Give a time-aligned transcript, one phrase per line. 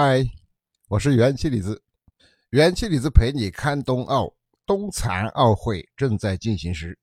[0.00, 0.24] 嗨，
[0.86, 1.82] 我是元气李子，
[2.50, 4.32] 元气李子陪你看冬奥。
[4.64, 6.96] 冬残奥会正在进行时，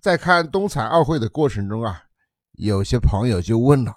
[0.00, 2.04] 在看冬残奥会的过程中啊，
[2.52, 3.94] 有些朋友就问了：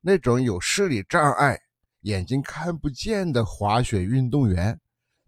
[0.00, 1.60] 那种有视力障碍、
[2.00, 4.80] 眼睛看不见的滑雪运动员，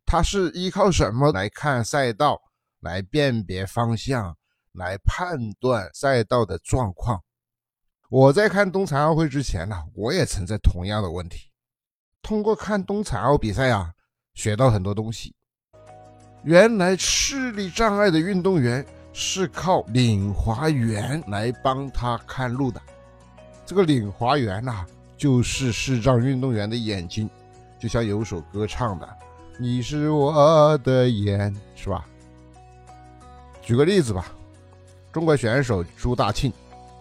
[0.06, 2.40] 他是依靠什么来看赛道、
[2.80, 4.38] 来辨别方向、
[4.72, 7.22] 来判断赛道的状况？
[8.08, 11.51] 我在看冬残奥会之前呢，我也存在同样的问题。
[12.22, 13.92] 通过看冬残奥比赛啊，
[14.34, 15.34] 学到很多东西。
[16.44, 22.80] 原来视力障碍的运动员是靠领滑员来帮他看路的。
[23.66, 27.28] 这个领滑员呐，就是视障运动员的眼睛，
[27.78, 29.08] 就像有首歌唱的
[29.58, 32.06] ：“你是我的眼”，是吧？
[33.60, 34.26] 举个例子吧，
[35.12, 36.52] 中国选手朱大庆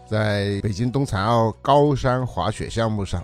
[0.07, 3.23] 在北京冬残奥高山滑雪项目上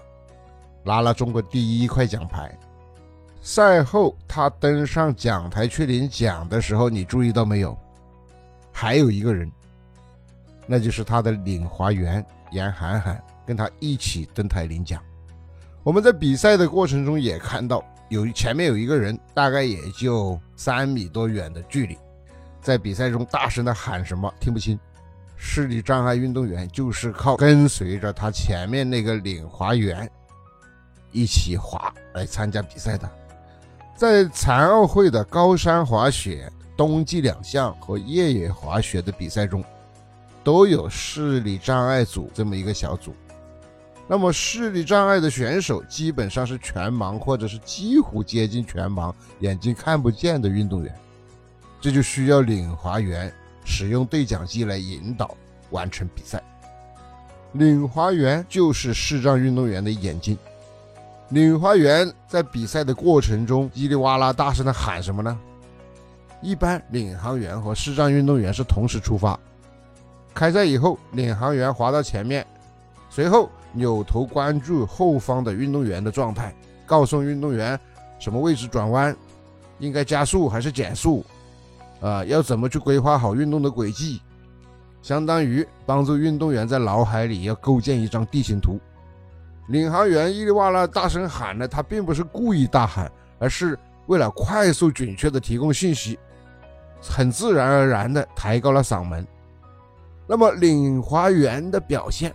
[0.87, 2.49] 拿了中国第一块奖牌。
[3.41, 7.77] 赛后，他登上讲台去领奖的时候，你注意到没有？
[8.71, 9.51] 还有一个人，
[10.65, 15.03] 那就是他的领滑员严涵涵，跟他一起登台领奖。
[15.83, 21.97] 我们在比赛的过程中也看到，有前面有一个人，大概也就三米多远的距离，
[22.61, 24.79] 在比赛中大声的喊什么听不清。
[25.35, 30.09] 视力障碍运动员就是靠跟随着他前面那个领滑员
[31.11, 33.09] 一起滑来参加比赛的。
[33.95, 39.63] 在残奥会的高山滑雪、冬季两项和越野滑雪的比赛中，
[40.43, 43.15] 都有视力障碍组这么一个小组。
[44.07, 50.95] 那么，视力障碍的选手基本上是全盲或者是几乎接近全盲、眼睛看不见的运动员，
[51.81, 53.33] 这就需要领滑员
[53.65, 55.35] 使用对讲机来引导
[55.71, 56.41] 完成比赛。
[57.53, 60.37] 领滑员就是视障运动员的眼睛。
[61.29, 65.37] 领花员在比赛的过程中叽里哇啦大声的喊什么呢？
[66.41, 69.37] 一般领航员和视障运动员是同时出发。
[70.33, 72.45] 开赛以后，领航员滑到前面，
[73.09, 77.77] 随后扭头关注后方的运动员的状态，告诉运动员
[78.19, 79.13] 什么位置转弯，
[79.79, 81.25] 应该加速还是减速，
[81.99, 84.21] 啊，要怎么去规划好运动的轨迹，
[85.01, 88.79] 相当于帮助运动员在脑海里要构建一张地形图。
[89.67, 96.17] 领航员伊里哇啦大声喊呢，他并不是故意大喊，而是为了快速准确的提供信息，
[97.01, 99.27] 很自然而然的抬高了嗓门。
[100.25, 102.33] 那么领滑员的表现，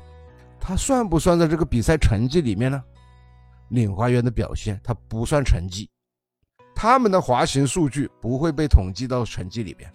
[0.61, 2.83] 他算不算在这个比赛成绩里面呢？
[3.69, 5.89] 领滑员的表现他不算成绩，
[6.75, 9.91] 他们的滑行数据不会被统计到成绩里边。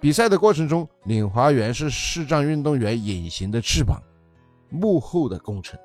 [0.00, 4.02] 比赛的过程中，领滑员是视障运动员隐形的翅膀，
[4.68, 5.78] 幕后的功臣。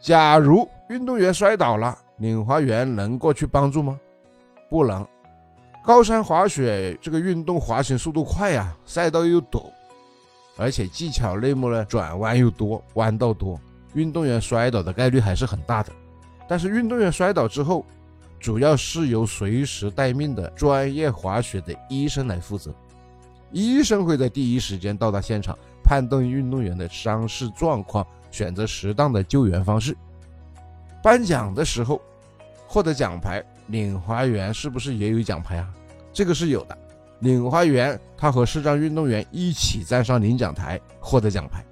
[0.00, 3.98] 假如运动员摔倒了，领滑员能过去帮助吗？
[4.68, 5.06] 不能。
[5.84, 9.70] 高山滑雪这个运动滑行速度快呀，赛道又陡，
[10.56, 13.58] 而且技巧类目呢转弯又多，弯道多，
[13.94, 15.92] 运动员摔倒的概率还是很大的。
[16.48, 17.84] 但是运动员摔倒之后，
[18.38, 22.72] 主要是由随时待命的专业滑雪的医生来负责，
[23.50, 28.06] 医生会在第一时间到达现场，判断运动员的伤势状况。
[28.36, 29.96] 选择适当的救援方式。
[31.02, 31.98] 颁奖的时候
[32.66, 35.72] 获得奖牌，领花员是不是也有奖牌啊？
[36.12, 36.76] 这个是有的。
[37.20, 41.64] 领花员他和视障运动员一起站上领奖台获得奖牌。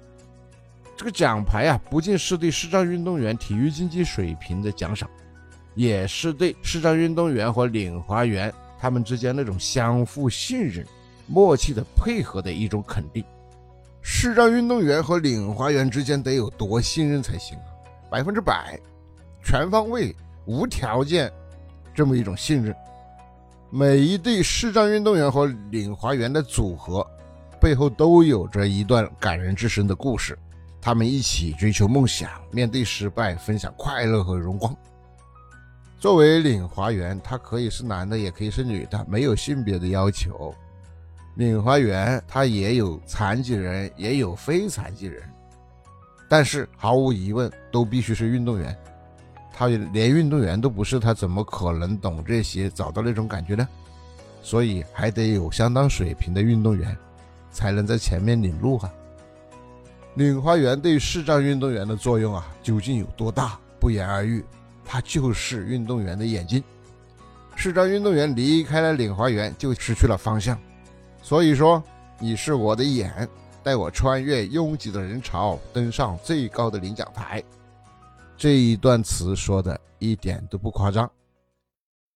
[0.97, 5.07] 这个奖牌啊，不仅是对视障运动员体育竞技水平的奖赏，
[5.75, 10.83] 也是对视障运动员和领花员他们之间那种相互信任、
[11.27, 13.23] 默契的配合的一种肯定。
[14.07, 17.73] 视障运动员和领滑员之间得有多信任才行啊？
[18.07, 18.79] 百分之百、
[19.43, 21.33] 全方位、无条件，
[21.91, 22.73] 这么一种信任。
[23.71, 27.05] 每一对视障运动员和领滑员的组合
[27.59, 30.37] 背后都有着一段感人至深的故事。
[30.79, 34.73] 他们一起追求梦想，面对失败，分享快乐和荣光。
[35.99, 40.53] 作为领滑员，他可以是男的，也可以是女的，没有性别的要求。
[41.35, 45.21] 领滑员他也有残疾人，也有非残疾人，
[46.29, 48.75] 但是毫无疑问都必须是运动员。
[49.53, 53.67] 他连运动员都不是，他怎么可能懂这些，找到那种感觉呢？
[54.41, 56.95] 所以还得有相当水平的运动员，
[57.51, 58.93] 才能在前面领路啊。
[60.15, 63.59] 领滑员对视障运动员的作用啊，究竟有多大？
[63.79, 64.43] 不言而喻，
[64.85, 66.63] 他就是运动员的眼睛。
[67.55, 70.57] 视障运动员离开了领滑员，就失去了方向。
[71.25, 71.83] 所以说，
[72.19, 73.27] 你是我的眼，
[73.63, 77.43] 带我穿越拥挤的人潮，登上最高的领奖台。
[78.37, 81.11] 这一段词说的一点都不夸张。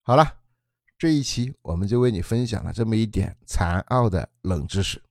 [0.03, 0.31] 好了，
[0.95, 5.01] 这一期我们就为你分享了这么一点残奥的冷知识，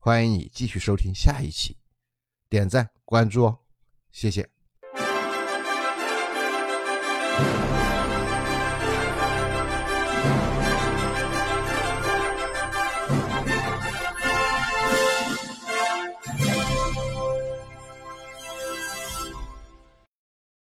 [0.00, 1.76] 欢迎你继续收听下一期，
[2.48, 3.58] 点赞关注哦，
[4.10, 4.59] 谢谢。